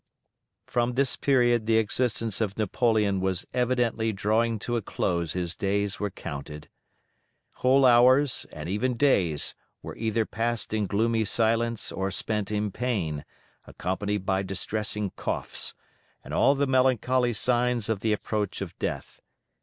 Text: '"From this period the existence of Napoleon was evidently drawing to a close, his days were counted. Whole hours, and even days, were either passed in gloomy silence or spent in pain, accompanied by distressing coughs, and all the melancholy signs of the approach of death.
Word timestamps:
'"From 0.65 0.93
this 0.93 1.15
period 1.15 1.67
the 1.67 1.77
existence 1.77 2.41
of 2.41 2.57
Napoleon 2.57 3.19
was 3.21 3.45
evidently 3.53 4.11
drawing 4.11 4.57
to 4.57 4.75
a 4.75 4.81
close, 4.81 5.33
his 5.33 5.55
days 5.55 5.99
were 5.99 6.09
counted. 6.09 6.69
Whole 7.57 7.85
hours, 7.85 8.47
and 8.51 8.67
even 8.67 8.97
days, 8.97 9.53
were 9.83 9.95
either 9.95 10.25
passed 10.25 10.73
in 10.73 10.87
gloomy 10.87 11.23
silence 11.25 11.91
or 11.91 12.09
spent 12.09 12.49
in 12.49 12.71
pain, 12.71 13.25
accompanied 13.67 14.25
by 14.25 14.41
distressing 14.41 15.11
coughs, 15.11 15.75
and 16.23 16.33
all 16.33 16.55
the 16.55 16.65
melancholy 16.65 17.33
signs 17.33 17.87
of 17.87 17.99
the 17.99 18.11
approach 18.11 18.59
of 18.59 18.75
death. 18.79 19.21